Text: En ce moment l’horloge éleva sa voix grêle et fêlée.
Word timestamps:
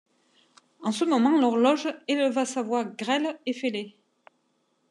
En 0.81 0.91
ce 0.91 1.05
moment 1.05 1.39
l’horloge 1.39 1.89
éleva 2.07 2.43
sa 2.45 2.63
voix 2.63 2.85
grêle 2.85 3.39
et 3.45 3.53
fêlée. 3.53 3.95